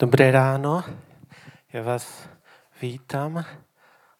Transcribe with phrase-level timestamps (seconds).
[0.00, 0.84] Dobré ráno,
[1.72, 2.28] já vás
[2.82, 3.44] vítám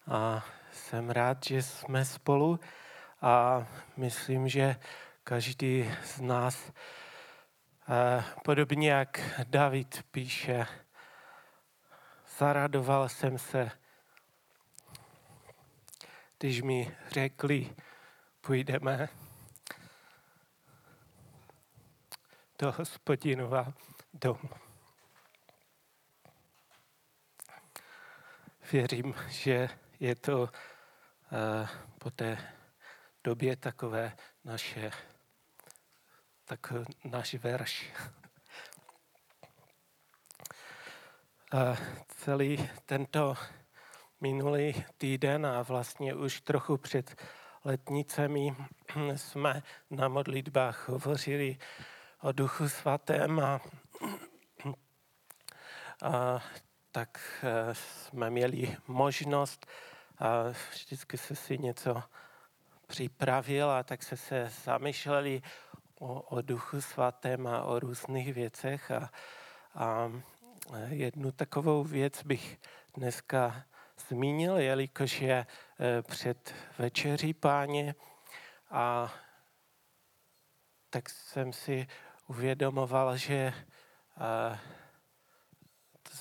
[0.07, 2.59] a jsem rád, že jsme spolu
[3.21, 4.75] a myslím, že
[5.23, 6.71] každý z nás,
[7.89, 10.65] eh, podobně jak David píše,
[12.37, 13.71] zaradoval jsem se,
[16.39, 17.75] když mi řekli,
[18.41, 19.09] půjdeme
[22.59, 23.73] do hospodinova
[24.13, 24.70] domu.
[28.71, 30.49] Věřím, že je to uh,
[31.99, 32.37] po té
[33.23, 34.91] době takové naše,
[36.45, 37.91] tak náš verš.
[41.53, 43.35] Uh, celý tento
[44.21, 47.21] minulý týden a vlastně už trochu před
[47.65, 48.55] letnicemi
[49.15, 51.57] jsme na modlitbách hovořili
[52.21, 53.59] o Duchu Svatém a,
[56.03, 56.41] a
[56.91, 59.65] tak eh, jsme měli možnost
[60.19, 62.03] a vždycky se si něco
[62.87, 65.41] připravil a tak se se zamýšleli
[65.99, 69.09] o, o duchu svatém a o různých věcech a,
[69.75, 70.11] a
[70.89, 72.59] jednu takovou věc bych
[72.93, 73.63] dneska
[74.07, 75.45] zmínil, jelikož je
[75.79, 77.95] eh, před večeří páně
[78.69, 79.13] a
[80.89, 81.87] tak jsem si
[82.27, 83.53] uvědomoval, že
[84.17, 84.59] eh,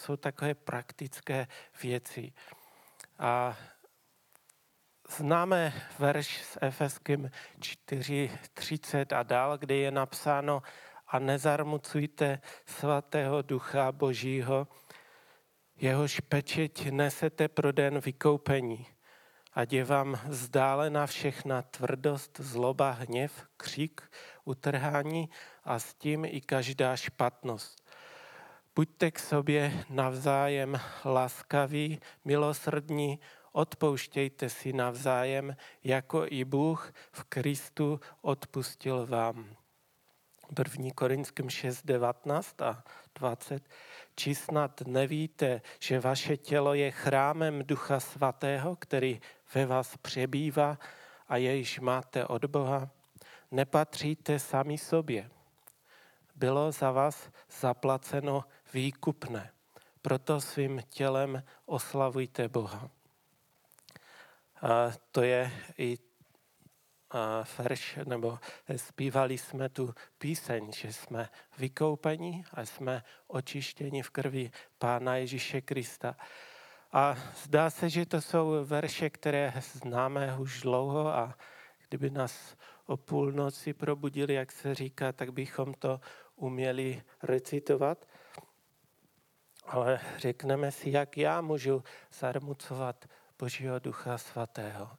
[0.00, 1.46] jsou takové praktické
[1.82, 2.32] věci.
[3.18, 3.56] A
[5.16, 10.62] známe verš s Efeským 4.30 a dál, kde je napsáno
[11.06, 14.68] a nezarmucujte svatého ducha božího,
[15.76, 18.86] jehož pečeť nesete pro den vykoupení.
[19.52, 24.00] Ať je vám vzdálena všechna tvrdost, zloba, hněv, křik,
[24.44, 25.30] utrhání
[25.64, 27.79] a s tím i každá špatnost.
[28.74, 33.18] Buďte k sobě navzájem laskaví, milosrdní,
[33.52, 39.56] odpouštějte si navzájem, jako i Bůh v Kristu odpustil vám.
[40.58, 40.90] 1.
[40.94, 42.84] Korinským 6, 19 a
[43.18, 43.68] 20.
[44.14, 49.20] Či snad nevíte, že vaše tělo je chrámem Ducha Svatého, který
[49.54, 50.78] ve vás přebývá
[51.28, 52.90] a jejíž máte od Boha?
[53.50, 55.30] Nepatříte sami sobě.
[56.36, 57.30] Bylo za vás
[57.60, 59.52] zaplaceno výkupné.
[60.02, 62.90] Proto svým tělem oslavujte Boha.
[64.62, 65.98] A to je i
[67.58, 68.38] verš, nebo
[68.76, 71.28] zpívali jsme tu píseň, že jsme
[71.58, 76.16] vykoupeni a jsme očištěni v krvi Pána Ježíše Krista.
[76.92, 81.34] A zdá se, že to jsou verše, které známe už dlouho a
[81.88, 86.00] kdyby nás o půlnoci probudili, jak se říká, tak bychom to
[86.36, 88.06] uměli recitovat
[89.70, 93.04] ale řekneme si, jak já můžu zarmucovat
[93.38, 94.90] Božího Ducha Svatého.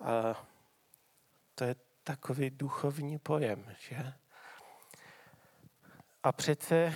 [0.00, 0.46] A
[1.54, 4.12] to je takový duchovní pojem, že?
[6.22, 6.94] A přece,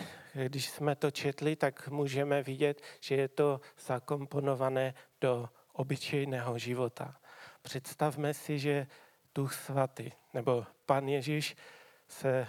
[0.49, 7.17] když jsme to četli, tak můžeme vidět, že je to zakomponované do obyčejného života.
[7.63, 8.87] Představme si, že
[9.35, 11.57] Duch Svatý nebo Pan Ježíš
[12.09, 12.47] se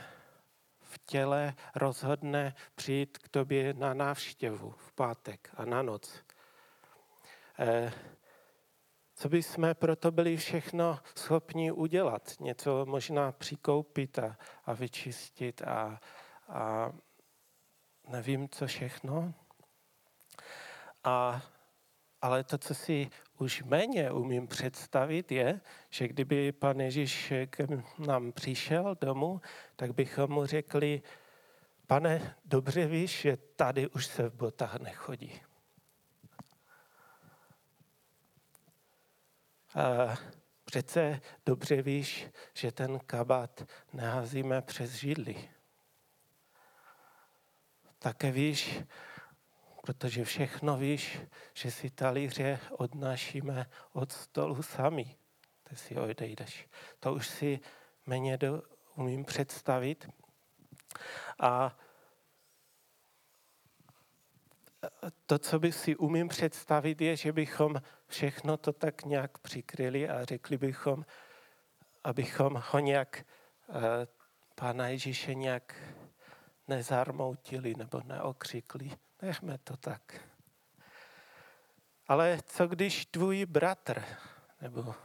[0.90, 6.24] v těle rozhodne přijít k tobě na návštěvu v pátek a na noc.
[7.60, 7.92] Eh,
[9.16, 12.34] co by jsme proto byli všechno schopni udělat?
[12.40, 16.00] Něco možná přikoupit a, a vyčistit a,
[16.48, 16.92] a
[18.08, 19.34] nevím, co všechno.
[21.04, 21.42] A,
[22.22, 27.68] ale to, co si už méně umím představit, je, že kdyby pan Ježíš k
[28.00, 29.42] nám přišel domů,
[29.76, 31.02] tak bychom mu řekli,
[31.88, 35.42] pane, dobře víš, že tady už se v botách nechodí.
[39.76, 40.18] A
[40.66, 43.64] přece dobře víš, že ten kabát
[43.94, 45.50] neházíme přes židli.
[48.00, 48.82] Také víš,
[49.82, 51.20] protože všechno víš,
[51.54, 55.16] že si talíře odnášíme od stolu sami.
[55.64, 56.68] Ty si odejdeš.
[57.00, 57.60] To už si
[58.06, 58.64] méně do,
[58.96, 60.10] umím představit.
[61.40, 61.78] A
[65.26, 70.26] to, co by si umím představit, je, že bychom všechno to tak nějak přikryli a
[70.26, 71.06] řekli bychom,
[72.04, 73.26] abychom ho nějak,
[73.70, 74.08] eh,
[74.56, 75.76] Pána Ježíše nějak
[76.68, 78.92] nezarmoutili nebo neokřikli.
[79.22, 80.02] Nechme to tak.
[82.08, 84.04] Ale co když tvůj bratr
[84.62, 84.96] nebo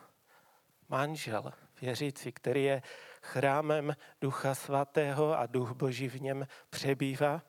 [0.88, 2.82] manžel, věřící, který je
[3.22, 7.42] chrámem Ducha Svatého a Duch Boží v něm přebývá,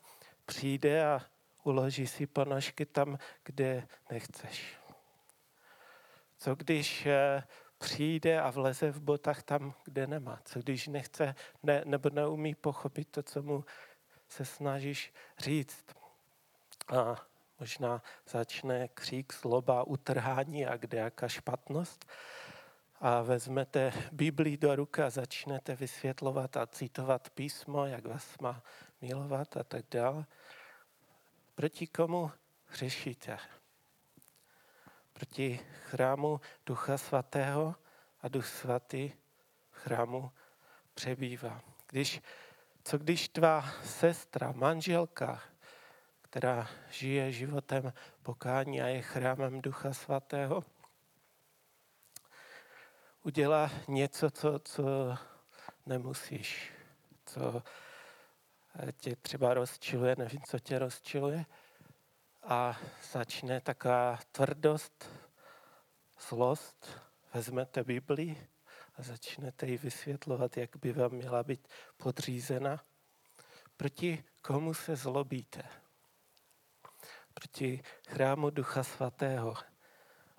[0.46, 1.22] přijde a
[1.64, 4.78] uloží si ponožky tam, kde nechceš.
[6.38, 7.44] Co když eh,
[7.78, 10.40] přijde a vleze v botách tam, kde nemá?
[10.46, 13.66] Co když nechce ne, nebo neumí pochopit to, co mu
[14.28, 15.86] se snažíš říct?
[16.88, 17.16] A
[17.60, 22.06] možná začne křík, zloba, utrhání a kde jaká špatnost.
[23.00, 28.64] A vezmete Biblii do ruky a začnete vysvětlovat a citovat písmo, jak vás má
[29.02, 30.26] milovat a tak dále.
[31.56, 32.32] Proti komu
[32.66, 33.38] hřešíte?
[35.14, 37.76] Proti chrámu Ducha Svatého
[38.22, 39.12] a Duch Svatý
[39.72, 40.32] v chrámu
[40.94, 41.62] přebývá.
[41.88, 42.22] Když,
[42.84, 45.42] co když tvá sestra, manželka,
[46.36, 47.94] která žije životem
[48.24, 50.64] pokání a je chrámem Ducha Svatého,
[53.24, 55.16] udělá něco, co, co
[55.86, 56.74] nemusíš,
[57.26, 57.64] co
[58.98, 61.46] tě třeba rozčiluje, nevím, co tě rozčiluje,
[62.44, 62.80] a
[63.12, 65.10] začne taková tvrdost,
[66.30, 67.02] zlost,
[67.34, 68.48] vezmete Biblii
[68.96, 71.68] a začnete ji vysvětlovat, jak by vám měla být
[71.98, 72.84] podřízena.
[73.78, 75.85] Proti komu se zlobíte?
[77.36, 79.54] Proti chrámu Ducha Svatého.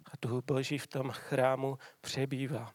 [0.05, 2.73] A Duch Boží v tom chrámu přebývá.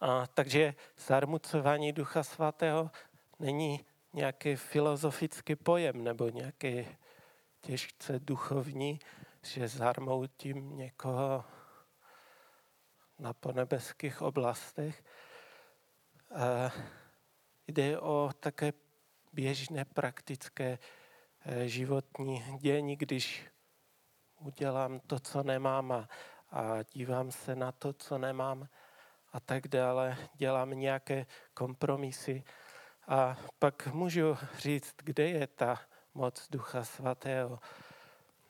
[0.00, 0.74] A takže
[1.06, 2.90] zarmucování Ducha Svatého
[3.38, 6.86] není nějaký filozofický pojem nebo nějaký
[7.60, 8.98] těžce duchovní,
[9.42, 11.44] že zarmoutím někoho
[13.18, 15.04] na ponebeských oblastech.
[16.34, 16.72] A
[17.68, 18.72] jde o také
[19.32, 20.78] běžné praktické
[21.64, 23.46] životní dění, když
[24.40, 26.08] udělám to, co nemám a,
[26.50, 28.68] a dívám se na to, co nemám
[29.32, 32.44] a tak dále, dělám nějaké kompromisy
[33.08, 35.80] a pak můžu říct, kde je ta
[36.14, 37.58] moc Ducha Svatého.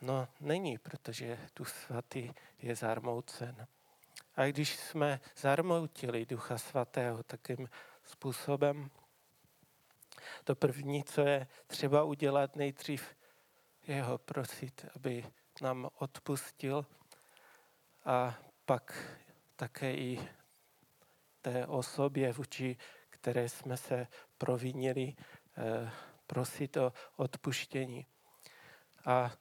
[0.02, 3.66] No není, protože Duch Svatý je zarmoucen.
[4.37, 7.69] A když jsme zarmoutili Ducha Svatého takým
[8.04, 8.90] způsobem,
[10.46, 13.16] to první, co je třeba udělat nejdřív,
[13.87, 15.25] je ho prosit, aby
[15.62, 16.87] nám odpustil
[18.04, 19.16] a pak
[19.56, 20.28] také i
[21.40, 22.76] té osobě, vůči
[23.10, 24.06] které jsme se
[24.38, 25.14] provinili,
[25.58, 25.90] eh,
[26.26, 28.06] prosit o odpuštění.
[29.04, 29.32] A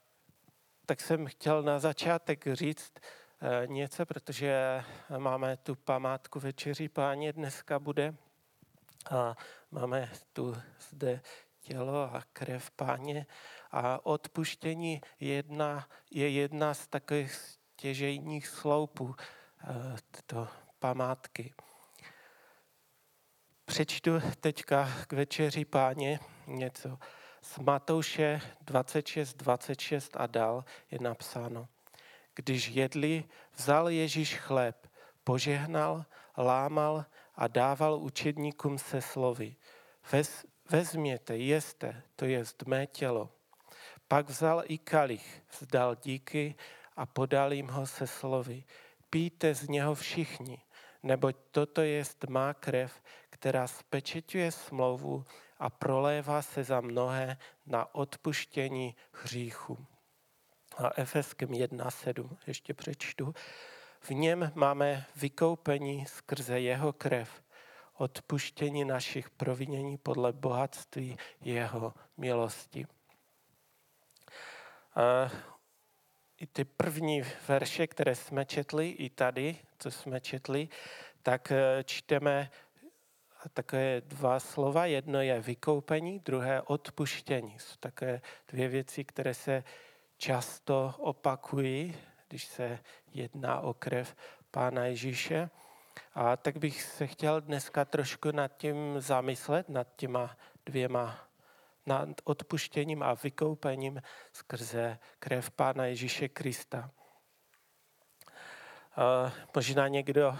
[0.86, 2.94] tak jsem chtěl na začátek říct
[3.42, 4.84] eh, něco, protože
[5.18, 8.16] máme tu památku večeří páně dneska bude
[9.12, 9.36] a
[9.72, 10.58] máme tu
[10.90, 11.22] zde
[11.60, 13.26] tělo a krev páně
[13.72, 20.48] a odpuštění jedna, je jedna z takových stěžejních sloupů eh, této
[20.80, 21.54] památky.
[23.66, 26.98] Přečtu teďka k večeři páně něco.
[27.42, 31.68] Z Matouše 26, 26 a dál je napsáno.
[32.36, 33.24] Když jedli,
[33.56, 34.88] vzal Ježíš chléb,
[35.24, 36.06] požehnal,
[36.38, 37.06] lámal
[37.36, 39.56] a dával učedníkům se slovy.
[40.12, 43.30] Vez, vezměte, jeste, to je mé tělo.
[44.08, 46.56] Pak vzal i kalich, vzdal díky
[46.96, 48.64] a podal jim ho se slovy.
[49.10, 50.62] Píte z něho všichni,
[51.04, 55.26] neboť toto je má krev, která spečeťuje smlouvu
[55.60, 59.86] a prolévá se za mnohé na odpuštění hříchu.
[60.78, 63.34] A Efeským 1.7 ještě přečtu.
[64.06, 67.44] V něm máme vykoupení skrze jeho krev,
[67.98, 72.88] odpuštění našich provinění podle bohatství jeho milosti.
[74.96, 75.32] A
[76.38, 80.70] I ty první verše, které jsme četli, i tady, co jsme četli,
[81.24, 82.52] tak eh, čteme
[83.54, 84.86] také dva slova.
[84.86, 87.60] Jedno je vykoupení, druhé odpuštění.
[87.60, 89.64] Jsou také dvě věci, které se
[90.18, 91.96] často opakují,
[92.28, 92.80] když se
[93.14, 94.16] jedná o krev
[94.52, 95.50] Pána Ježíše.
[96.14, 101.28] A tak bych se chtěl dneska trošku nad tím zamyslet, nad těma dvěma
[101.86, 104.02] nad odpuštěním a vykoupením
[104.34, 106.92] skrze krev Pána Ježíše Krista.
[109.56, 110.38] Možná někdo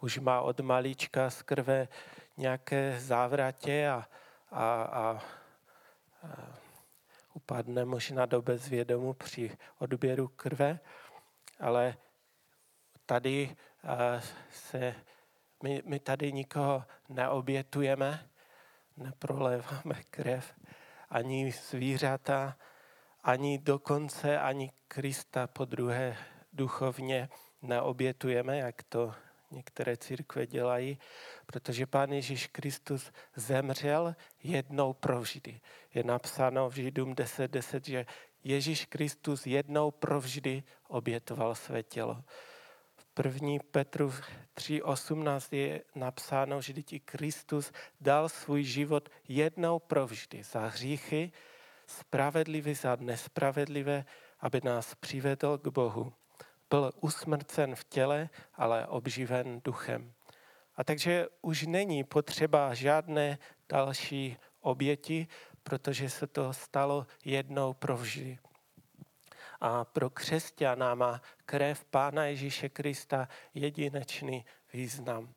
[0.00, 1.88] už má od malička z krve
[2.36, 4.06] nějaké závratě a,
[4.50, 5.20] a, a,
[6.22, 6.61] a
[7.34, 10.80] upadne možná do bezvědomu při odběru krve,
[11.60, 11.96] ale
[13.06, 13.56] tady
[14.50, 14.94] se,
[15.62, 18.28] my, my tady nikoho neobětujeme,
[18.96, 20.54] neproléváme krev,
[21.10, 22.56] ani zvířata,
[23.22, 26.16] ani dokonce, ani Krista po druhé
[26.52, 27.28] duchovně
[27.62, 29.14] neobětujeme, jak to
[29.52, 30.98] některé církve dělají,
[31.46, 35.60] protože Pán Ježíš Kristus zemřel jednou provždy.
[35.94, 38.06] Je napsáno v Židům 10.10, 10, že
[38.44, 42.24] Ježíš Kristus jednou provždy obětoval své tělo.
[42.96, 43.48] V 1.
[43.70, 51.32] Petru 3.18 je napsáno, že i Kristus dal svůj život jednou provždy za hříchy,
[51.86, 54.04] spravedlivý za nespravedlivé,
[54.40, 56.12] aby nás přivedl k Bohu.
[56.72, 60.12] Byl usmrcen v těle, ale obživen duchem.
[60.76, 63.38] A takže už není potřeba žádné
[63.68, 65.28] další oběti,
[65.62, 68.38] protože se to stalo jednou provždy.
[69.60, 75.34] A pro křesťana má krev Pána Ježíše Krista jedinečný význam.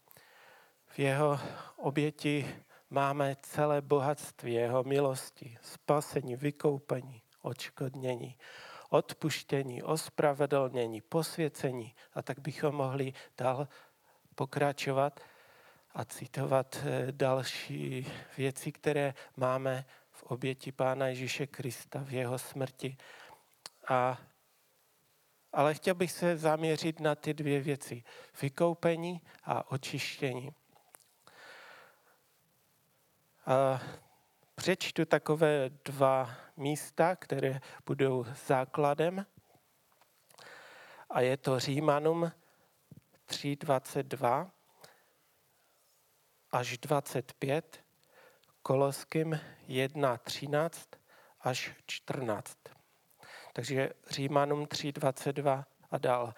[0.88, 1.40] V jeho
[1.76, 2.56] oběti
[2.90, 8.38] máme celé bohatství jeho milosti, spasení, vykoupení, odškodnění,
[8.90, 11.96] odpuštění, ospravedlnění, posvěcení.
[12.14, 13.68] A tak bychom mohli dál
[14.36, 15.20] pokračovat
[15.94, 22.98] a citovat eh, další věci, které máme v oběti Pána Ježíše Krista, v jeho smrti.
[23.88, 24.18] A,
[25.54, 28.04] ale chtěl bych se zaměřit na ty dvě věci.
[28.42, 30.52] Vykoupení a očištění.
[33.46, 33.82] A
[34.56, 39.26] přečtu takové dva místa, které budou základem.
[41.10, 42.32] A je to Římanům
[43.28, 44.52] 3.22
[46.52, 47.84] až 25,
[48.62, 50.70] Koloským 1.13
[51.42, 52.58] až 14.
[53.54, 56.34] Takže Římanům 3.22 a dál.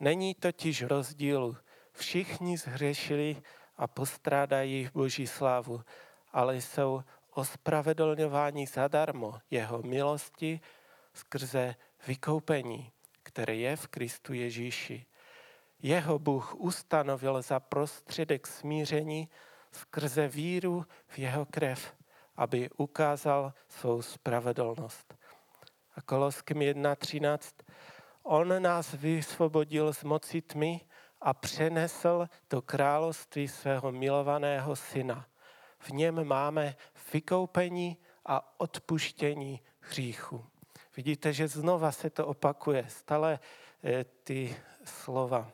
[0.00, 1.56] Není totiž rozdílu.
[1.92, 3.42] Všichni zhřešili
[3.76, 5.82] a postrádají Boží slávu,
[6.32, 7.02] ale jsou
[7.36, 10.60] ospravedlňováni zadarmo jeho milosti
[11.14, 11.74] skrze
[12.06, 15.06] vykoupení, které je v Kristu Ježíši.
[15.82, 19.28] Jeho Bůh ustanovil za prostředek smíření
[19.72, 21.94] skrze víru v jeho krev,
[22.36, 25.14] aby ukázal svou spravedlnost.
[25.96, 27.40] A Koloským 1.13.
[28.22, 30.80] On nás vysvobodil z moci tmy
[31.20, 35.26] a přenesl do království svého milovaného syna.
[35.86, 36.76] V něm máme
[37.12, 40.46] vykoupení a odpuštění hříchu.
[40.96, 43.38] Vidíte, že znova se to opakuje, stále
[43.84, 45.50] eh, ty slova.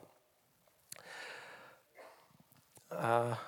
[2.91, 3.41] A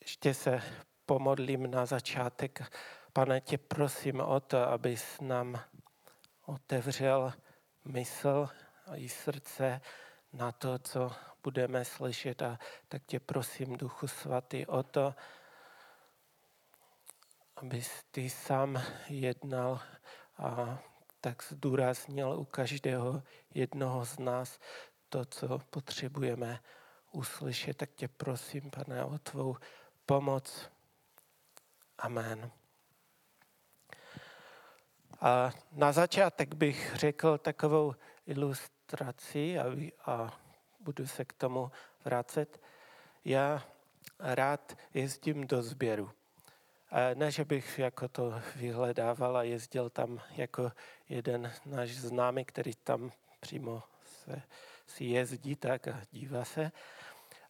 [0.00, 0.62] ještě se
[1.06, 2.72] pomodlím na začátek.
[3.12, 5.60] Pane, tě prosím o to, abys nám
[6.46, 7.32] otevřel
[7.84, 8.48] mysl
[8.86, 9.80] a i srdce
[10.36, 11.12] na to, co
[11.42, 12.42] budeme slyšet.
[12.42, 15.14] A tak tě prosím, Duchu Svatý, o to,
[17.56, 19.80] abys ty sám jednal
[20.38, 20.78] a
[21.20, 23.22] tak zdůraznil u každého
[23.54, 24.58] jednoho z nás
[25.08, 26.60] to, co potřebujeme
[27.12, 27.76] uslyšet.
[27.76, 29.56] Tak tě prosím, pane, o tvou
[30.06, 30.70] pomoc.
[31.98, 32.50] Amen.
[35.20, 37.94] A na začátek bych řekl takovou
[38.26, 39.64] ilustraci a,
[40.06, 40.40] a
[40.80, 41.70] budu se k tomu
[42.04, 42.60] vracet.
[43.24, 43.64] Já
[44.18, 46.10] rád jezdím do sběru.
[47.14, 50.72] Ne, že bych jako to vyhledával a jezdil tam jako
[51.08, 54.42] jeden náš známý, který tam přímo se,
[54.86, 56.72] si jezdí tak a dívá se,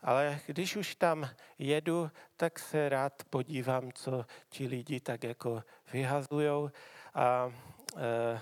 [0.02, 6.71] ale když už tam jedu, tak se rád podívám, co ti lidi tak jako vyhazují.
[7.14, 7.52] A
[7.97, 8.40] e,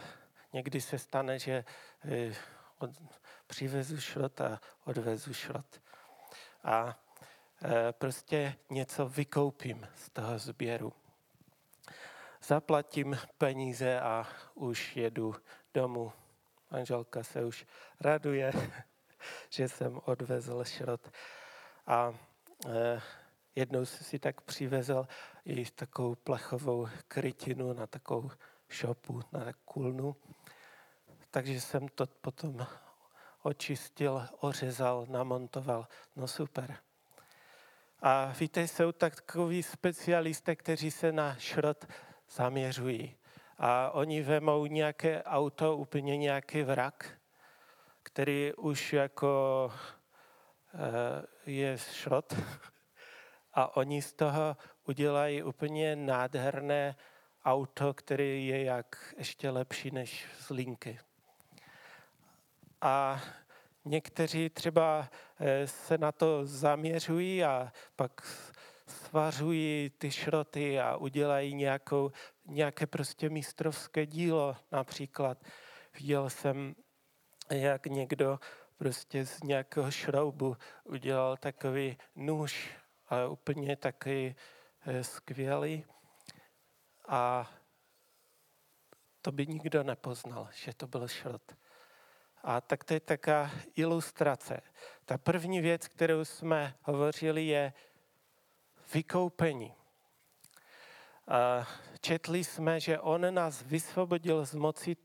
[0.55, 1.65] někdy se stane, že
[2.05, 2.35] e,
[2.79, 2.91] od,
[3.47, 5.81] přivezu šrot a odvezu šrot.
[6.65, 6.99] A
[7.65, 10.93] e, prostě něco vykoupím z toho sběru.
[12.43, 15.35] Zaplatím peníze a už jedu
[15.75, 16.13] domů.
[16.71, 17.67] Manželka se už
[18.01, 18.53] raduje,
[19.51, 21.11] že jsem odvezl šrot.
[21.87, 22.15] A
[22.69, 23.03] eh,
[23.55, 25.07] jednou jsem si tak přivezl
[25.45, 28.31] i takovou plechovou krytinu na takovou
[28.69, 30.17] šopu, na kulnu.
[31.35, 32.67] Takže jsem to potom
[33.43, 35.87] očistil, ořezal, namontoval.
[36.17, 36.76] No super.
[38.03, 41.87] A víte, jsou takový specialisté, kteří se na šrot
[42.31, 43.17] zaměřují.
[43.59, 47.19] A oni vemou nějaké auto, úplně nějaký vrak,
[48.03, 49.71] který už jako
[50.75, 52.35] Eh, je šrot
[53.53, 56.97] a oni z toho udělají úplně nádherné
[57.45, 60.99] auto, které je jak ještě lepší než z linky.
[62.85, 63.23] A
[63.85, 65.09] někteří třeba
[65.41, 68.21] eh, se na to zaměřují a pak
[68.87, 72.12] svařují ty šroty a udělají nějakou,
[72.47, 75.38] nějaké prostě mistrovské dílo například.
[75.95, 76.75] Viděl jsem,
[77.50, 78.41] jak někdo
[78.76, 82.71] prostě z nějakého šroubu udělal takový nůž,
[83.09, 84.37] ale úplně takový
[84.87, 85.85] eh, skvělý.
[87.09, 87.50] A
[89.23, 91.63] to by nikdo nepoznal, že to byl šrot.
[92.45, 94.61] A tak to je taká ilustrace.
[95.05, 97.73] Ta první věc, kterou jsme hovořili, je
[98.95, 99.73] vykoupení.
[102.01, 104.97] Četli jsme, že on nás vysvobodil z moci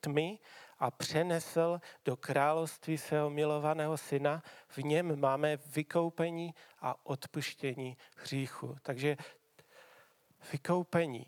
[0.00, 0.38] tmy
[0.78, 4.42] a přenesl do království svého milovaného syna.
[4.68, 8.76] V něm máme vykoupení a odpuštění hříchu.
[8.82, 9.16] Takže
[10.52, 11.26] vykoupení.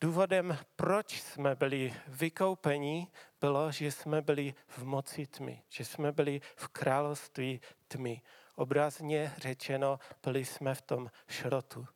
[0.00, 3.08] Důvodem, proč jsme byli vykoupení,
[3.40, 8.22] bylo, že jsme byli v moci tmy, že jsme byli v království tmy.
[8.54, 11.86] Obrazně řečeno, byli jsme v tom šrotu,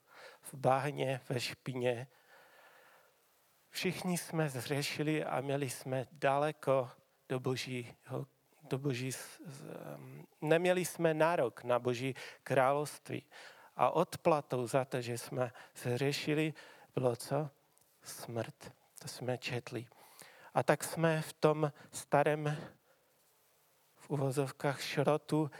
[0.42, 2.06] v bahně, ve špině.
[3.70, 6.90] Všichni jsme zřešili a měli jsme daleko
[7.28, 8.26] do božího
[8.64, 9.10] do boží,
[10.40, 13.26] neměli jsme nárok na boží království.
[13.76, 16.54] A odplatou za to, že jsme zřešili,
[16.94, 17.50] bylo co?
[18.04, 18.72] Smrt.
[18.98, 19.86] To jsme četli.
[20.54, 22.56] A tak jsme v tom starém
[23.96, 25.50] v uvozovkách šrotu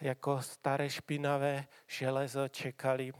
[0.00, 3.12] jako staré špinavé železo čekali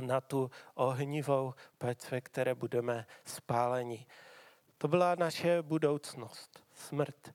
[0.00, 4.06] na tu ohnivou pec, ve které budeme spáleni.
[4.78, 7.34] To byla naše budoucnost, smrt.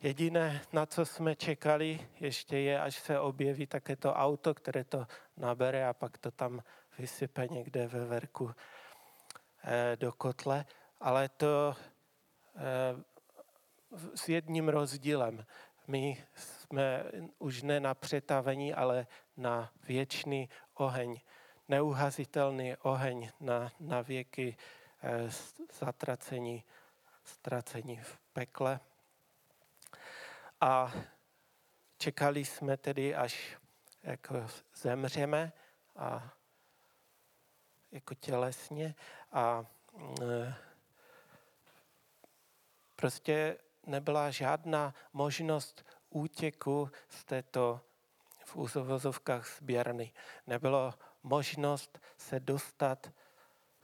[0.00, 5.06] Jediné, na co jsme čekali, ještě je, až se objeví také to auto, které to
[5.36, 6.62] nabere a pak to tam
[6.98, 8.54] vysype někde ve verku
[9.96, 10.64] do kotle.
[11.00, 11.76] Ale to
[12.56, 13.04] eh,
[14.14, 15.46] s jedním rozdílem.
[15.86, 17.04] My jsme
[17.38, 19.06] už ne na přetavení, ale
[19.36, 21.20] na věčný oheň.
[21.68, 24.56] Neuhazitelný oheň na, na věky
[25.02, 25.30] eh,
[25.78, 26.64] zatracení,
[27.24, 28.80] ztracení v pekle.
[30.60, 30.92] A
[31.98, 33.56] čekali jsme tedy, až
[34.02, 35.52] jako zemřeme
[35.96, 36.32] a
[37.96, 38.94] jako tělesně
[39.32, 39.64] a
[40.22, 40.54] e,
[42.96, 47.80] prostě nebyla žádná možnost útěku z této
[48.44, 50.12] v úzovozovkách sběrny.
[50.46, 53.12] Nebylo možnost se dostat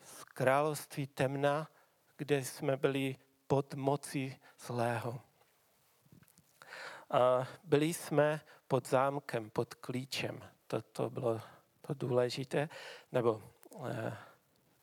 [0.05, 1.69] z království temna,
[2.17, 5.21] kde jsme byli pod mocí zlého.
[7.11, 10.51] A byli jsme pod zámkem, pod klíčem.
[10.67, 11.41] To, to bylo
[11.87, 12.69] to důležité,
[13.13, 13.62] nebo eh,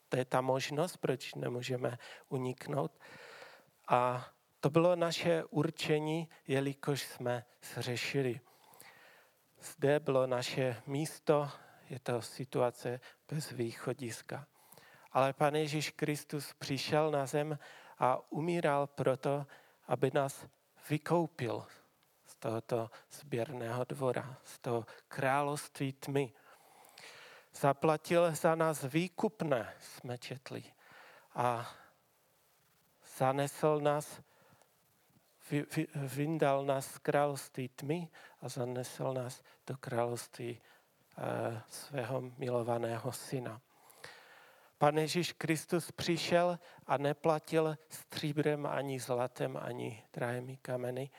[0.09, 1.97] to je ta možnost, proč nemůžeme
[2.29, 2.99] uniknout.
[3.87, 4.27] A
[4.59, 8.39] to bylo naše určení, jelikož jsme zřešili.
[9.59, 11.49] Zde bylo naše místo,
[11.89, 14.47] je to situace bez východiska.
[15.11, 17.59] Ale Pan Ježíš Kristus přišel na zem
[17.97, 19.45] a umíral proto,
[19.87, 20.45] aby nás
[20.89, 21.65] vykoupil
[22.25, 26.33] z tohoto sběrného dvora, z toho království tmy.
[27.53, 30.63] Zaplatil za nás výkupné, jsme četli.
[31.35, 31.71] A
[33.17, 34.21] zanesl nás,
[35.95, 38.09] vyndal nás z království tmy
[38.41, 40.61] a zanesl nás do království
[41.17, 43.61] eh, svého milovaného syna.
[44.77, 51.09] Pan Ježíš Kristus přišel a neplatil stříbrem ani zlatem, ani drahými kameny,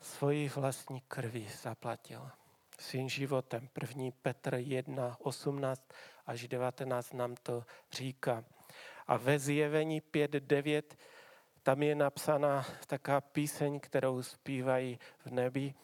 [0.00, 2.30] svoji vlastní krví zaplatil.
[2.78, 3.68] Svým životem.
[3.72, 5.82] První Petr 1, 18
[6.26, 8.44] až 19 nám to říká.
[9.06, 10.96] A ve zjevení 5, 9
[11.62, 15.74] tam je napsána taká píseň, kterou zpívají v nebi.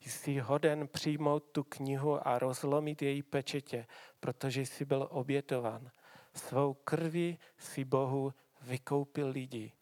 [0.00, 3.86] Jsi hoden přijmout tu knihu a rozlomit její pečetě,
[4.20, 5.90] protože jsi byl obětován.
[6.34, 9.72] Svou krví si Bohu vykoupil lidi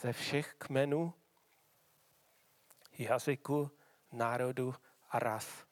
[0.00, 1.14] ze všech kmenů,
[2.98, 3.70] jazyku,
[4.12, 4.74] národu
[5.10, 5.67] a ras.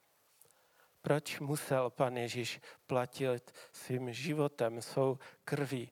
[1.07, 5.91] Proč musel pan Ježíš platit svým životem, svou krví?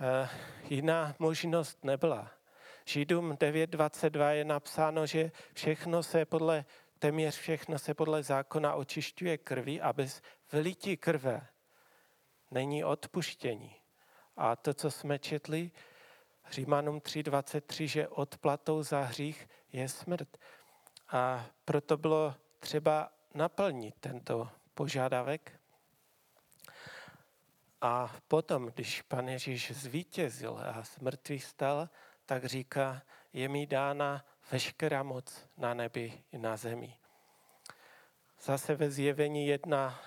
[0.00, 0.28] E,
[0.68, 2.30] jiná možnost nebyla.
[2.84, 6.64] Židům 9.22 je napsáno, že všechno se podle,
[6.98, 11.46] téměř všechno se podle zákona očišťuje krví a bez vylití krve
[12.50, 13.76] není odpuštění.
[14.36, 15.70] A to, co jsme četli,
[16.50, 20.36] Římanům 3.23, že odplatou za hřích je smrt.
[21.08, 25.60] A proto bylo třeba naplnit tento požadavek.
[27.80, 31.88] A potom, když pan Ježíš zvítězil a smrtvý stal,
[32.26, 36.96] tak říká, je mi dána veškerá moc na nebi i na zemi.
[38.42, 40.00] Zase ve zjevení 1,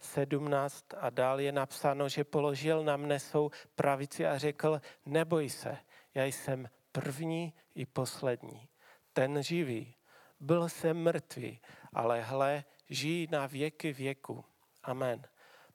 [0.00, 5.78] 17 a dál je napsáno, že položil na mne svou pravici a řekl, neboj se,
[6.14, 8.68] já jsem první i poslední.
[9.12, 9.94] ten živý.
[10.40, 11.60] Byl jsem mrtvý,
[11.94, 14.44] ale hle, žijí na věky věku.
[14.82, 15.26] Amen.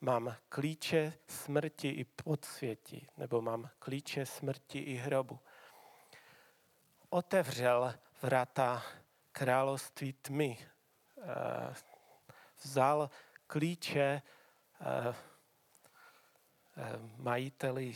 [0.02, 5.40] Mám klíče smrti i podsvětí, nebo mám klíče smrti i hrobu.
[7.10, 8.84] Otevřel vrata
[9.32, 10.58] království tmy.
[11.22, 11.74] Eh,
[12.64, 13.10] vzal
[13.48, 14.22] klíče
[14.82, 15.16] eh,
[16.78, 17.96] eh, majiteli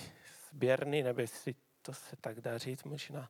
[0.50, 3.30] sběrny, nebo jestli to se tak dá říct možná,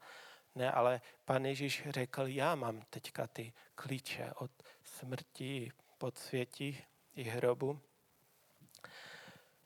[0.56, 4.52] ne, ale pan Ježíš řekl, já mám teďka ty klíče od
[4.84, 6.84] smrti, podsvětí
[7.16, 7.80] i hrobu.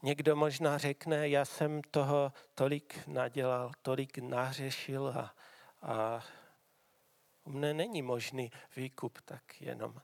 [0.04, 5.36] Někdo možná řekne, já jsem toho tolik nadělal, tolik nahřešil a,
[5.82, 6.24] a
[7.44, 10.02] u mne není možný výkup tak jenom.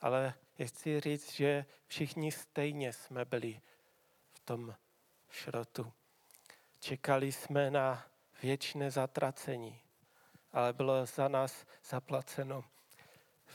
[0.00, 0.34] Ale
[0.64, 3.60] chci říct, že všichni stejně jsme byli
[4.30, 4.74] v tom
[5.30, 5.92] šrotu.
[6.80, 8.06] Čekali jsme na
[8.42, 9.80] věčné zatracení,
[10.52, 12.64] ale bylo za nás zaplaceno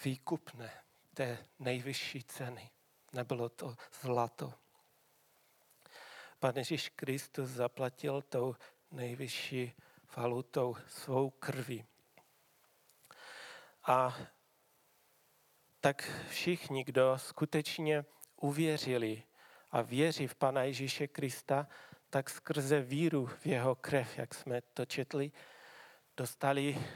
[0.04, 0.72] výkupné
[1.14, 2.70] té nejvyšší ceny.
[3.14, 4.54] Nebylo to zlato.
[6.40, 8.56] Pane Ježíš Kristus zaplatil tou
[8.92, 9.74] nejvyšší
[10.16, 11.86] valutou svou krví.
[13.84, 14.18] A
[15.80, 19.24] tak všichni, kdo skutečně uvěřili
[19.72, 21.68] a věří v Pana Ježíše Krista,
[22.10, 25.32] tak skrze víru v jeho krev, jak jsme to četli,
[26.18, 26.88] dostali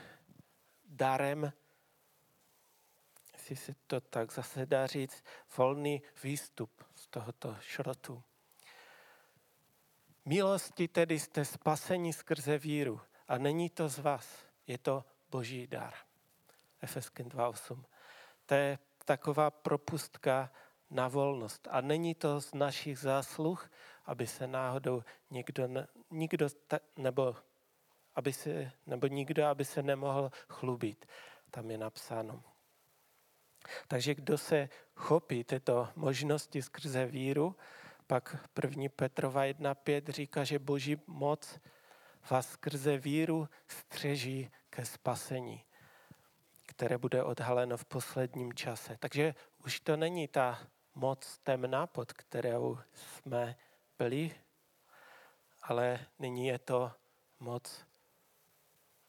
[0.86, 1.54] darem,
[3.34, 5.24] jestli se to tak zase dá říct,
[5.58, 8.24] volný výstup z tohoto šrotu.
[10.26, 15.94] Milosti tedy jste spaseni skrze víru a není to z vás, je to boží dar.
[16.82, 17.84] Efeským 2.8.
[18.46, 20.52] To je taková propustka
[20.90, 21.68] na volnost.
[21.72, 23.72] A není to z našich zásluh,
[24.06, 25.68] aby se náhodou někdo,
[26.12, 26.48] nikdo,
[26.98, 27.36] nebo,
[28.18, 31.06] aby se, nebo nikdo, aby se nemohl chlubit.
[31.52, 32.44] Tam je napsáno.
[33.88, 37.56] Takže kdo se chopí této možnosti skrze víru,
[38.08, 38.84] pak 1.
[38.96, 41.60] Petrova 1.5 říká, že boží moc
[42.30, 45.64] vás skrze víru střeží ke spasení
[46.78, 48.98] které bude odhaleno v posledním čase.
[49.00, 50.60] Takže už to není ta
[50.96, 53.56] moc temná, pod kterou jsme
[53.98, 54.36] byli,
[55.64, 56.92] ale nyní je to
[57.40, 57.87] moc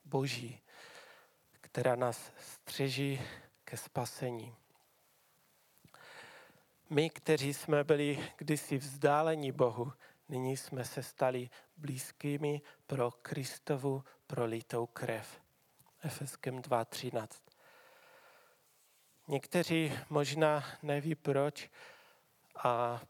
[0.09, 0.61] boží,
[1.61, 3.21] která nás střeží
[3.63, 4.55] ke spasení.
[6.89, 9.93] My, kteří jsme byli kdysi vzdálení Bohu,
[10.29, 15.41] nyní jsme se stali blízkými pro Kristovu prolitou krev.
[16.03, 17.27] Efeském 2.13.
[19.27, 21.69] Někteří možná neví proč
[22.63, 23.01] a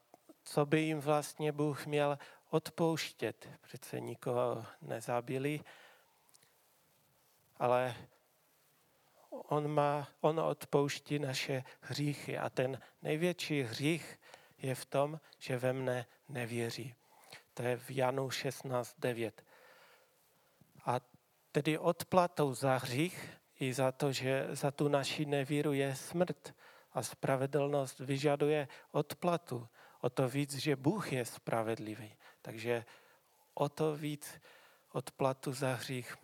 [0.43, 2.17] co by jim vlastně Bůh měl
[2.49, 3.49] odpouštět.
[3.61, 5.61] Přece nikoho nezabili,
[7.59, 7.95] ale
[9.29, 14.19] on, má, on odpouští naše hříchy a ten největší hřích
[14.57, 16.95] je v tom, že ve mne nevěří.
[17.53, 19.31] To je v Janu 16.9.
[20.85, 20.99] A
[21.51, 26.55] tedy odplatou za hřích i za to, že za tu naši nevíru je smrt
[26.93, 29.67] a spravedlnost vyžaduje odplatu.
[30.01, 32.15] O to víc, že Bůh je spravedlivý.
[32.41, 32.85] Takže
[33.53, 34.41] o to víc
[34.91, 36.15] odplatu za hřích.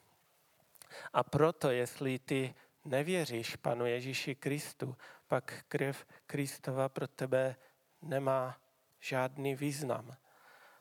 [1.13, 2.55] A proto, jestli ty
[2.85, 7.55] nevěříš Panu Ježíši Kristu, pak krev Kristova pro tebe
[8.01, 8.57] nemá
[8.99, 10.17] žádný význam.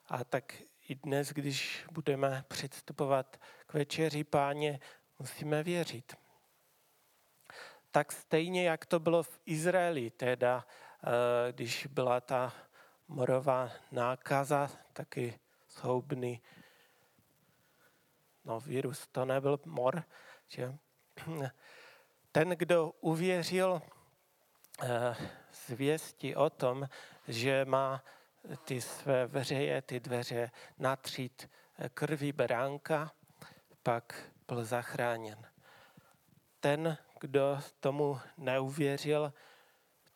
[0.09, 0.55] A tak
[0.89, 4.81] i dnes, když budeme předstupovat k večeři páně,
[5.19, 6.15] musíme věřit
[7.95, 12.53] tak stejně, jak to bylo v Izraeli, teda eh, když byla ta
[13.09, 15.39] morová nákaza, taky
[15.71, 16.43] zhoubný
[18.45, 20.05] no, virus, to nebyl mor,
[20.49, 20.75] že
[22.33, 23.83] ten, kdo uvěřil
[24.83, 25.17] eh,
[25.67, 26.89] zvěsti o tom,
[27.29, 28.05] že má
[28.65, 31.51] ty své veřeje, ty dveře natřít
[31.95, 33.13] krví beránka,
[33.83, 35.47] pak byl zachráněn.
[36.61, 39.33] Ten, kdo tomu neuvěřil,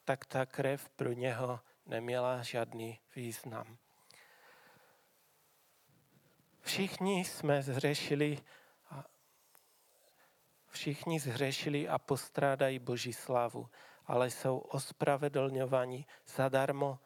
[0.05, 3.79] tak ta krev pro něho neměla žádný význam.
[6.69, 8.39] Všichni jsme zřešili
[8.91, 9.05] a
[10.71, 13.69] všichni zhřešili a postrádají Boží slavu,
[14.07, 16.99] ale jsou ospravedlňováni zadarmo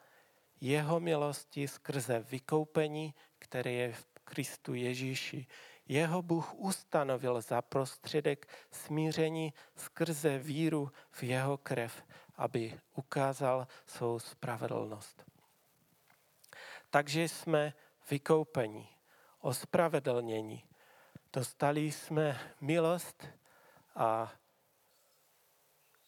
[0.60, 5.46] jeho milosti skrze vykoupení, které je v Kristu Ježíši,
[5.88, 12.02] jeho Bůh ustanovil za prostředek smíření skrze víru v jeho krev,
[12.36, 15.24] aby ukázal svou spravedlnost.
[16.90, 17.72] Takže jsme
[18.10, 18.88] vykoupeni,
[19.42, 20.64] ospravedlnění.
[21.32, 23.26] Dostali jsme milost
[23.94, 24.32] a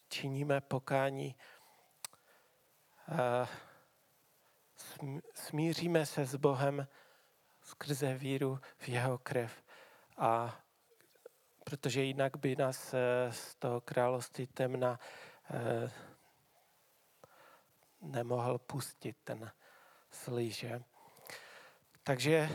[0.08, 1.36] činíme pokání,
[5.34, 6.86] smíříme se s Bohem
[7.62, 9.62] skrze víru v jeho krev.
[10.16, 10.60] A
[11.64, 14.98] protože jinak by nás eh, z toho království temna
[15.50, 15.90] eh,
[18.00, 19.52] nemohl pustit ten
[20.10, 20.82] slíže.
[22.02, 22.48] Takže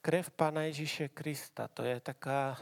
[0.00, 2.58] krev Pana Ježíše Krista, to je taká,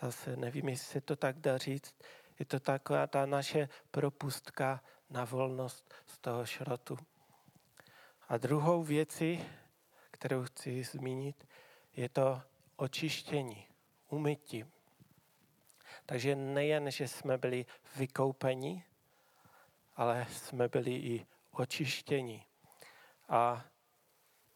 [0.00, 1.94] zase nevím, jestli se to tak dá říct,
[2.38, 6.98] je to taková ta naše propustka na volnost z toho šrotu.
[8.28, 9.44] A druhou věcí,
[10.10, 11.48] kterou chci zmínit,
[11.96, 12.42] je to
[12.76, 13.66] očištění,
[14.08, 14.64] umytí.
[16.06, 18.84] Takže nejen, že jsme byli vykoupeni,
[19.96, 22.46] ale jsme byli i očištěni.
[23.28, 23.64] A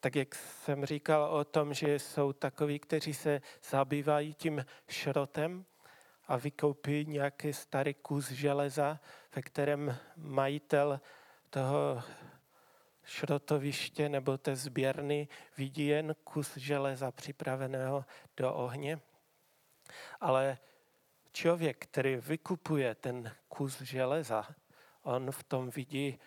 [0.03, 5.65] tak jak jsem říkal o tom, že jsou takoví, kteří se zabývají tím šrotem
[6.27, 8.99] a vykoupí nějaký starý kus železa,
[9.35, 11.01] ve kterém majitel
[11.49, 12.03] toho
[13.03, 18.05] šrotoviště nebo té sběrny vidí jen kus železa připraveného
[18.37, 18.99] do ohně.
[20.19, 20.57] Ale
[21.33, 24.47] člověk, který vykupuje ten kus železa,
[25.01, 26.19] on v tom vidí,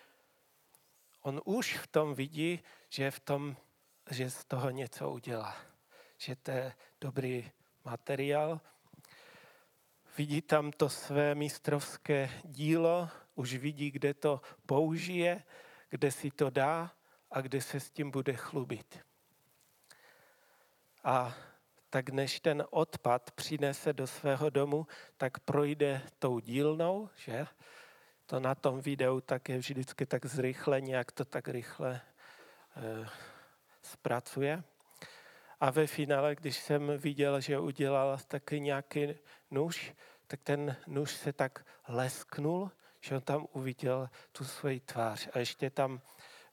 [1.21, 2.59] on už v tom vidí,
[2.89, 3.57] že, v tom,
[4.11, 5.55] že z toho něco udělá.
[6.17, 7.51] Že to je dobrý
[7.85, 8.61] materiál.
[10.17, 15.43] Vidí tam to své mistrovské dílo, už vidí, kde to použije,
[15.89, 16.91] kde si to dá
[17.31, 18.99] a kde se s tím bude chlubit.
[21.03, 21.35] A
[21.89, 27.47] tak než ten odpad přinese do svého domu, tak projde tou dílnou, že?
[28.25, 32.01] To na tom videu tak je vždycky tak zrychleně, jak to tak rychle
[32.75, 33.09] e,
[33.91, 34.63] zpracuje.
[35.59, 39.15] A ve finále, když jsem viděl, že udělal taky nějaký
[39.51, 39.93] nůž,
[40.27, 42.71] tak ten nůž se tak lesknul
[43.07, 46.01] že on tam uviděl tu svoji tvář a ještě tam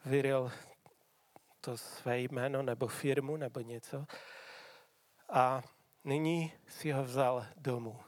[0.04, 0.52] vyril
[1.60, 4.06] to své jméno nebo firmu nebo něco.
[5.28, 5.62] A
[6.04, 8.00] nyní si ho vzal domů.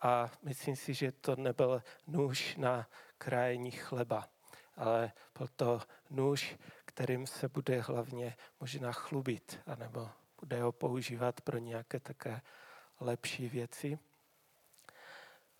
[0.00, 2.88] A myslím si, že to nebyl nůž na
[3.18, 4.28] krájení chleba,
[4.76, 6.56] ale byl to nůž,
[7.00, 10.08] kterým se bude hlavně možná chlubit, anebo
[10.40, 12.40] bude ho používat pro nějaké také
[13.00, 13.98] lepší věci.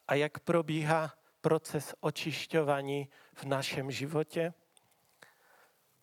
[0.09, 4.53] A jak probíhá proces očišťování v našem životě.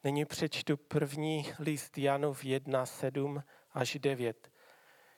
[0.04, 4.52] Nyní přečtu první list Janův 1, 7 až 9.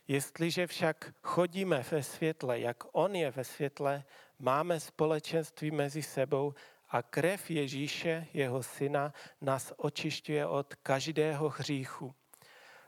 [0.08, 4.03] Jestliže však chodíme ve světle, jak On je ve světle,
[4.39, 6.53] máme společenství mezi sebou
[6.89, 12.15] a krev Ježíše, jeho syna, nás očišťuje od každého hříchu.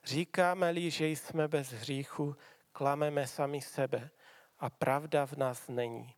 [0.04, 2.36] Říkáme-li, že jsme bez hříchu,
[2.72, 4.10] klameme sami sebe
[4.60, 6.14] a pravda v nás není.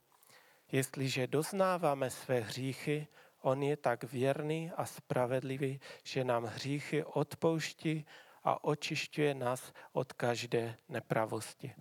[0.72, 3.08] Jestliže doznáváme své hříchy,
[3.42, 8.06] on je tak věrný a spravedlivý, že nám hříchy odpouští
[8.44, 11.76] a očišťuje nás od každé nepravosti.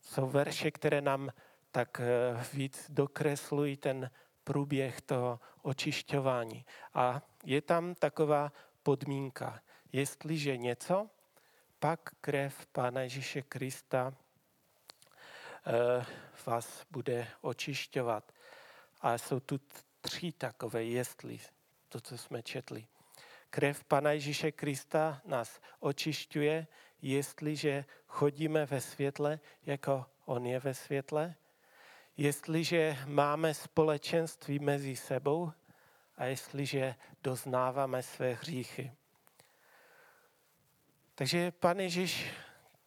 [0.00, 1.30] Jsou verše, které nám
[1.70, 4.10] tak eh, víc dokreslují ten
[4.44, 6.64] průběh toho očišťování.
[6.94, 8.52] A je tam taková
[8.82, 9.60] podmínka.
[9.92, 11.10] Jestliže něco,
[11.78, 14.12] pak krev Pána Ježíše Krista
[15.66, 16.06] Eh,
[16.46, 18.32] vás bude očišťovat.
[19.00, 19.60] A jsou tu
[20.00, 21.40] tři takové jestli,
[21.88, 22.86] to, co jsme četli.
[23.50, 26.66] Krev Pana Ježíše Krista nás očišťuje,
[27.02, 31.34] jestliže chodíme ve světle, jako On je ve světle,
[32.16, 35.52] jestliže máme společenství mezi sebou
[36.16, 38.92] a jestliže doznáváme své hříchy.
[41.14, 42.30] Takže Pan Ježíš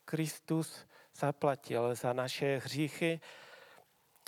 [0.05, 0.85] Kristus
[1.15, 3.19] zaplatil za naše hříchy,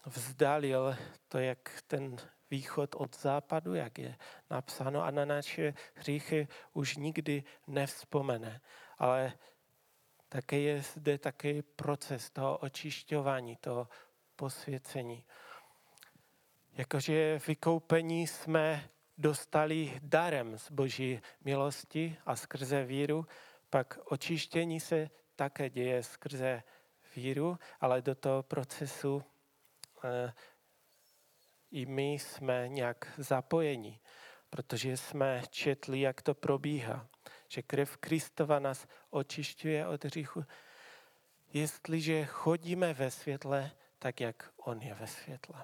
[0.06, 0.96] vzdalil
[1.28, 2.18] to, jak ten
[2.52, 4.16] východ od západu, jak je
[4.50, 8.62] napsáno, a na naše hříchy už nikdy nevzpomene.
[8.98, 9.34] Ale
[10.30, 13.88] také je zde taky proces toho očišťování, toho
[14.38, 15.26] posvěcení.
[16.74, 23.26] Jakože vykoupení jsme dostali darem z boží milosti a skrze víru,
[23.70, 26.64] pak očištění se také děje skrze
[27.16, 29.24] víru, ale do toho procesu
[30.04, 30.34] eh,
[31.72, 34.00] i my jsme nějak zapojeni,
[34.50, 37.08] protože jsme četli, jak to probíhá,
[37.48, 40.46] že krev Kristova nás očišťuje od hříchu.
[41.54, 45.64] Jestliže chodíme ve světle, tak jak On je ve světle.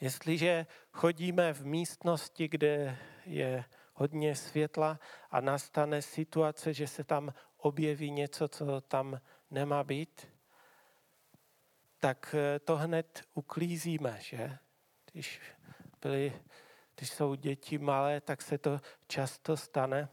[0.00, 4.98] Jestliže chodíme v místnosti, kde je hodně světla
[5.30, 9.20] a nastane situace, že se tam objeví něco, co tam
[9.50, 10.28] nemá být,
[11.98, 14.58] tak eh, to hned uklízíme, že?
[15.12, 15.40] Když,
[16.02, 16.40] byli,
[16.94, 20.08] když jsou děti malé, tak se to často stane.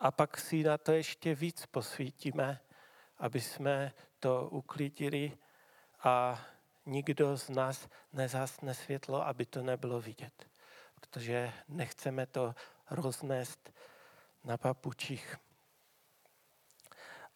[0.00, 2.60] A pak si na to ještě víc posvítíme,
[3.18, 5.38] aby jsme to uklidili
[6.02, 6.44] a
[6.86, 10.48] nikdo z nás nezasne světlo, aby to nebylo vidět.
[10.94, 12.54] Protože nechceme to
[12.90, 13.72] roznést
[14.44, 15.36] na papučích.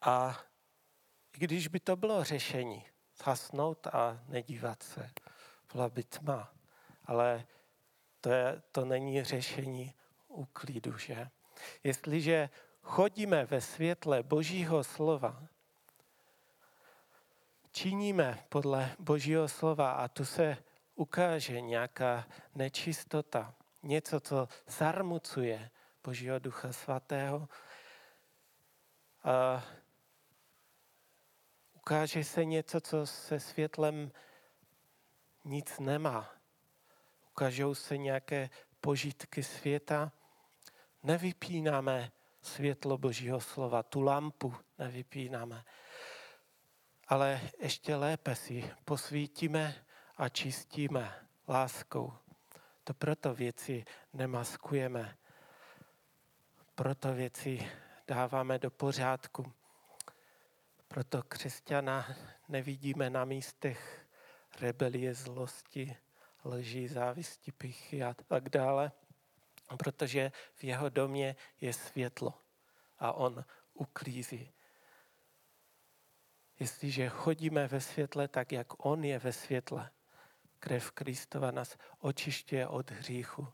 [0.01, 0.43] A
[1.31, 2.85] když by to bylo řešení,
[3.17, 5.09] zhasnout a nedívat se,
[5.73, 6.53] byla by tma.
[7.05, 7.45] Ale
[8.21, 9.93] to, je, to není řešení
[10.27, 11.29] úklidu, že?
[11.83, 12.49] Jestliže
[12.81, 15.47] chodíme ve světle Božího slova,
[17.73, 20.57] činíme podle Božího slova a tu se
[20.95, 25.69] ukáže nějaká nečistota, něco, co zarmucuje
[26.03, 27.49] Božího ducha svatého,
[29.23, 29.63] a
[31.73, 34.11] ukáže se něco, co se světlem
[35.43, 36.29] nic nemá.
[37.31, 38.49] Ukážou se nějaké
[38.81, 40.11] požitky světa.
[41.03, 45.63] Nevypínáme světlo Božího slova, tu lampu nevypínáme.
[47.13, 49.85] Ale ještě lépe si posvítíme
[50.17, 52.13] a čistíme láskou.
[52.83, 55.17] To proto věci nemaskujeme.
[56.75, 57.71] Proto věci
[58.07, 59.53] dáváme do pořádku.
[60.87, 62.15] Proto křesťana
[62.49, 64.07] nevidíme na místech
[64.61, 65.97] rebelie, zlosti,
[66.45, 68.91] lží, závisti, pichy a tak dále,
[69.77, 72.33] protože v jeho domě je světlo
[72.99, 74.53] a on uklízí.
[76.59, 79.89] Jestliže chodíme ve světle tak, jak on je ve světle,
[80.59, 83.47] krev Kristova nás očišťuje od hříchu.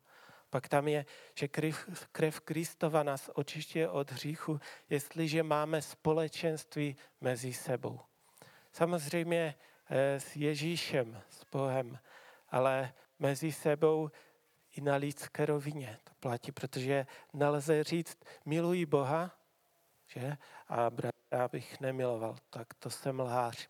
[0.50, 4.60] Pak tam je, že krev, krev Kristova nás očišťuje od hříchu,
[4.90, 8.00] jestliže máme společenství mezi sebou.
[8.72, 9.56] Samozřejmě
[9.90, 12.00] eh, s Ježíšem, s Bohem,
[12.50, 14.10] ale mezi sebou
[14.78, 19.32] i na lidské rovině to platí, protože nelze říct, miluji Boha,
[20.08, 20.38] že?
[20.68, 20.90] A
[21.30, 23.70] bratra bych nemiloval, tak to jsem lhář.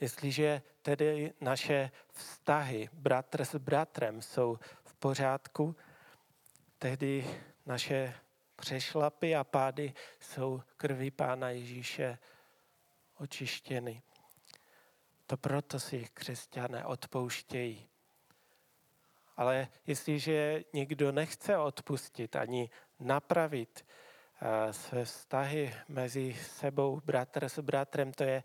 [0.00, 5.76] Jestliže tedy naše vztahy bratr s bratrem jsou v pořádku,
[6.78, 8.14] tehdy naše
[8.56, 12.18] přešlapy a pády jsou krví Pána Ježíše
[13.18, 14.02] očištěny.
[15.26, 17.88] To proto si křesťané odpouštějí.
[19.36, 23.84] Ale jestliže někdo nechce odpustit ani napravit
[24.70, 28.42] své vztahy mezi sebou, bratr s bratrem, to je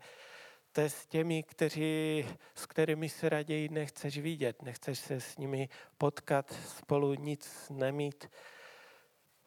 [0.76, 5.68] to je s těmi, kteří, s kterými se raději nechceš vidět, nechceš se s nimi
[5.98, 8.30] potkat, spolu nic nemít.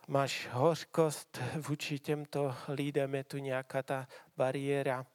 [0.08, 4.08] Máš hořkost vůči těmto lidem, je tu nějaká ta
[4.38, 5.06] bariéra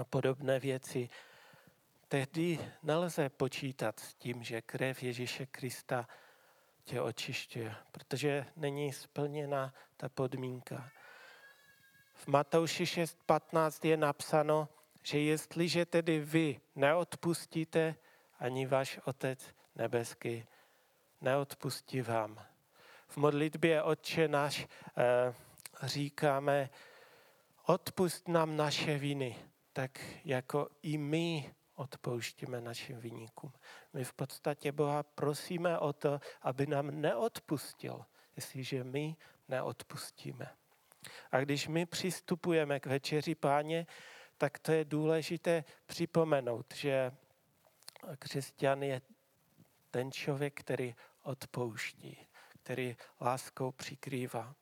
[0.00, 1.08] a podobné věci.
[2.08, 6.08] Tehdy nelze počítat s tím, že krev Ježíše Krista
[6.86, 10.90] tě očišťuje, protože není splněna ta podmínka.
[12.14, 14.68] V Matouši 6.15 je napsáno,
[15.02, 17.94] že jestliže tedy vy neodpustíte,
[18.38, 20.46] ani váš Otec nebeský
[21.20, 22.46] neodpustí vám.
[23.08, 25.34] V modlitbě Otče náš eh,
[25.82, 26.70] říkáme,
[27.66, 29.36] odpust nám naše viny,
[29.72, 33.52] tak jako i my odpouštíme našim vyníkům.
[33.92, 38.04] My v podstatě Boha prosíme o to, aby nám neodpustil,
[38.36, 39.16] jestliže my
[39.48, 40.48] neodpustíme.
[41.30, 43.86] A když my přistupujeme k večeři páně,
[44.38, 47.12] tak to je důležité připomenout, že
[48.18, 49.00] křesťan je
[49.90, 52.28] ten člověk, který odpouští,
[52.62, 54.54] který láskou přikrývá.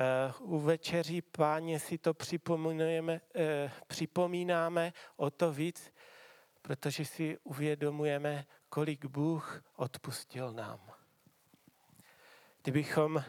[0.00, 5.92] Eh, u večeří páně si to připomínáme, eh, připomínáme o to víc,
[6.62, 10.92] protože si uvědomujeme, kolik Bůh odpustil nám.
[12.62, 13.24] Kdybychom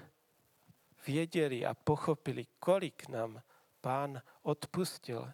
[1.07, 3.41] věděli a pochopili, kolik nám
[3.81, 5.33] pán odpustil,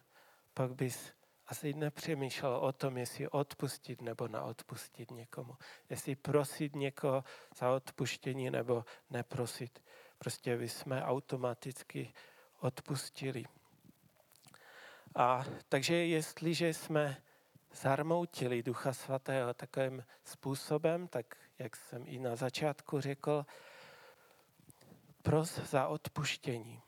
[0.54, 1.12] pak bys
[1.46, 5.56] asi nepřemýšlel o tom, jestli odpustit nebo neodpustit někomu.
[5.90, 7.24] Jestli prosit někoho
[7.58, 9.87] za odpuštění nebo neprosit.
[10.18, 12.12] Prostě bychom automaticky
[12.60, 13.44] odpustili.
[15.14, 17.22] A takže jestliže jsme
[17.72, 21.26] zarmoutili Ducha Svatého takovým způsobem, tak
[21.58, 23.46] jak jsem i na začátku řekl,
[25.22, 26.82] pros za odpuštění.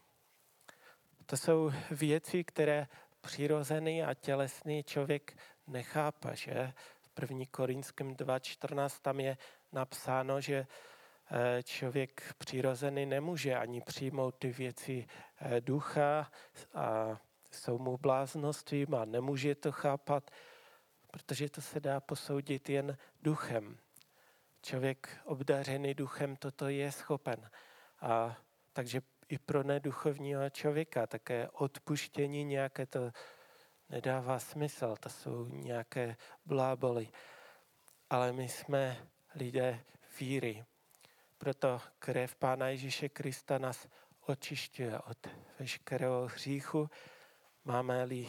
[1.26, 2.86] To jsou věci, které
[3.20, 7.44] přirozený a tělesný člověk nechápe, že v 1.
[7.50, 9.36] Korinském 2.14 tam je
[9.72, 10.66] napsáno, že
[11.62, 15.06] člověk přirozený nemůže ani přijmout ty věci
[15.40, 16.30] eh, ducha
[16.74, 17.20] a
[17.50, 20.30] jsou mu bláznostvím a nemůže to chápat,
[21.10, 23.78] protože to se dá posoudit jen duchem.
[24.62, 27.50] Člověk obdařený duchem toto je schopen.
[28.00, 28.36] A
[28.72, 33.10] takže i pro neduchovního člověka také odpuštění nějaké to
[33.88, 36.16] nedává smysl, to jsou nějaké
[36.46, 37.08] bláboli.
[38.10, 39.80] Ale my jsme lidé
[40.20, 40.64] víry.
[41.40, 43.88] Proto krev Pána Ježíše Krista nás
[44.26, 45.18] očišťuje od
[45.58, 46.90] veškerého hříchu,
[47.64, 48.28] máme-li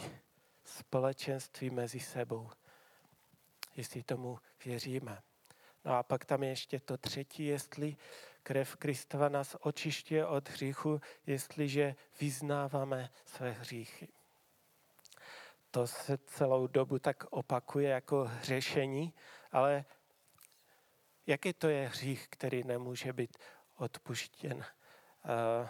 [0.64, 2.50] společenství mezi sebou,
[3.76, 5.22] jestli tomu věříme.
[5.84, 7.96] No a pak tam je ještě to třetí, jestli
[8.42, 14.08] krev Kristova nás očišťuje od hříchu, jestliže vyznáváme své hříchy.
[15.70, 19.14] To se celou dobu tak opakuje jako řešení,
[19.50, 19.84] ale
[21.26, 23.38] jaký to je hřích, který nemůže být
[23.76, 24.56] odpuštěn?
[24.56, 25.68] Uh,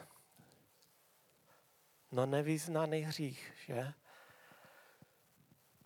[2.12, 3.92] no nevyznaný hřích, že?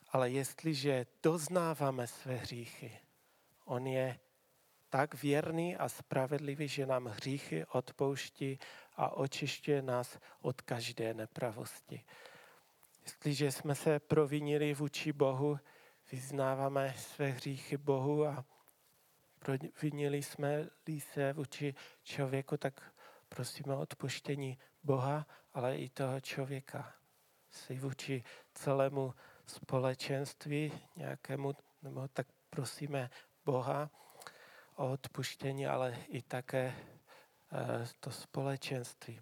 [0.08, 2.98] Ale jestliže doznáváme své hříchy,
[3.64, 4.18] on je
[4.88, 8.58] tak věrný a spravedlivý, že nám hříchy odpouští
[8.96, 12.04] a očišťuje nás od každé nepravosti.
[13.02, 15.58] Jestliže jsme se provinili vůči Bohu,
[16.12, 18.44] vyznáváme své hříchy Bohu a
[19.46, 20.66] provinili jsme
[20.98, 22.92] se vůči člověku, tak
[23.28, 26.94] prosíme o odpuštění Boha, ale i toho člověka.
[27.50, 28.24] Si vůči
[28.54, 29.14] celému
[29.46, 33.10] společenství nějakému, nebo tak prosíme
[33.44, 33.90] Boha
[34.74, 39.20] o odpuštění, ale i také eh, to společenství.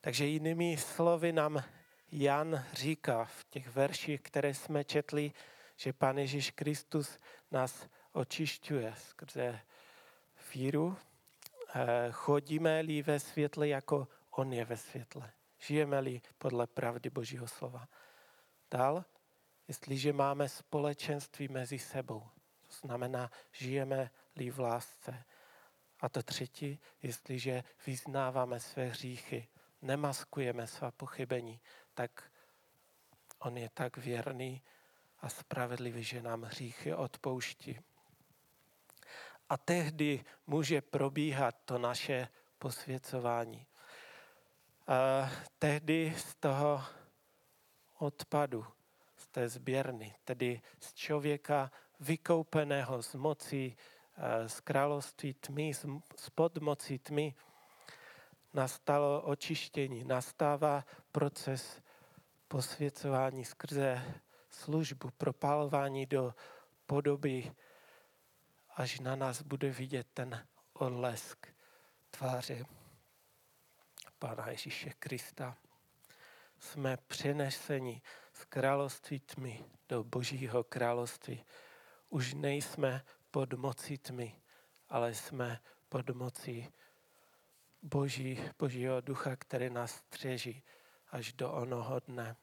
[0.00, 1.64] Takže jinými slovy nám
[2.10, 5.32] Jan říká v těch verších, které jsme četli,
[5.76, 7.18] že Pán Ježíš Kristus
[7.50, 9.60] nás očišťuje skrze
[10.54, 10.96] víru.
[11.74, 15.32] Eh, chodíme-li ve světle, jako On je ve světle.
[15.58, 17.88] Žijeme-li podle pravdy Božího slova.
[18.70, 19.04] Dál,
[19.68, 22.28] jestliže máme společenství mezi sebou,
[22.66, 25.24] to znamená, žijeme-li v lásce.
[26.00, 29.48] A to třetí, jestliže vyznáváme své hříchy,
[29.82, 31.60] nemaskujeme svá pochybení,
[31.94, 32.30] tak
[33.38, 34.62] on je tak věrný
[35.20, 37.80] a spravedlivý, že nám hříchy odpouští.
[39.48, 42.28] A tehdy může probíhat to naše
[42.58, 43.66] posvěcování.
[44.86, 46.82] A tehdy z toho
[47.98, 48.66] odpadu,
[49.16, 51.70] z té sběrny, tedy z člověka
[52.00, 53.76] vykoupeného z moci,
[54.46, 55.74] z království tmy,
[56.16, 57.34] z podmoci tmy,
[58.54, 61.82] nastalo očištění, nastává proces
[62.48, 64.14] posvěcování skrze
[64.50, 66.34] službu, propálování do
[66.86, 67.52] podoby,
[68.74, 71.46] až na nás bude vidět ten odlesk
[72.10, 72.64] tváře
[74.18, 75.56] Pána Ježíše Krista.
[76.58, 78.02] Jsme přeneseni
[78.32, 81.44] z království tmy do Božího království.
[82.08, 84.40] Už nejsme pod mocí tmy,
[84.88, 86.72] ale jsme pod mocí
[87.82, 90.62] Boží, Božího ducha, který nás střeží
[91.10, 92.36] až do onoho dne.